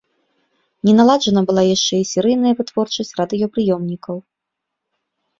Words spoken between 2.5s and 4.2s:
вытворчасць радыёпрыёмнікаў.